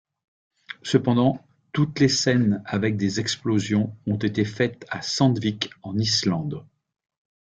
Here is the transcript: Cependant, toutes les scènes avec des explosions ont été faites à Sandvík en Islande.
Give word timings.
Cependant, 0.81 1.45
toutes 1.73 1.99
les 1.99 2.07
scènes 2.09 2.63
avec 2.65 2.97
des 2.97 3.19
explosions 3.19 3.95
ont 4.07 4.17
été 4.17 4.45
faites 4.45 4.83
à 4.89 5.03
Sandvík 5.03 5.69
en 5.83 5.95
Islande. 5.95 6.65